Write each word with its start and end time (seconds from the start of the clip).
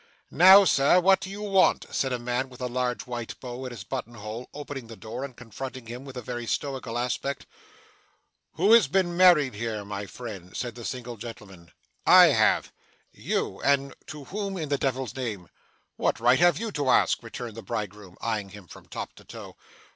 'Now, 0.31 0.65
sir, 0.65 0.99
what 0.99 1.19
do 1.19 1.29
you 1.29 1.43
want!' 1.43 1.85
said 1.91 2.11
a 2.11 2.17
man 2.17 2.49
with 2.49 2.59
a 2.59 2.65
large 2.65 3.05
white 3.05 3.39
bow 3.39 3.67
at 3.67 3.71
his 3.71 3.83
button 3.83 4.15
hole, 4.15 4.49
opening 4.51 4.87
the 4.87 4.95
door, 4.95 5.23
and 5.23 5.37
confronting 5.37 5.85
him 5.85 6.05
with 6.05 6.17
a 6.17 6.23
very 6.23 6.47
stoical 6.47 6.97
aspect. 6.97 7.45
'Who 8.53 8.71
has 8.73 8.87
been 8.87 9.15
married 9.15 9.53
here, 9.53 9.85
my 9.85 10.07
friend?' 10.07 10.57
said 10.57 10.73
the 10.73 10.85
single 10.85 11.17
gentleman. 11.17 11.71
'I 12.07 12.25
have.' 12.29 12.71
'You! 13.11 13.61
and 13.61 13.93
to 14.07 14.23
whom 14.23 14.57
in 14.57 14.69
the 14.69 14.79
devil's 14.79 15.15
name?' 15.15 15.49
'What 15.97 16.19
right 16.19 16.39
have 16.39 16.59
you 16.59 16.71
to 16.71 16.89
ask?' 16.89 17.21
returned 17.21 17.55
the 17.55 17.61
bridegroom, 17.61 18.17
eyeing 18.21 18.49
him 18.49 18.65
from 18.67 18.87
top 18.87 19.13
to 19.17 19.23
toe. 19.23 19.55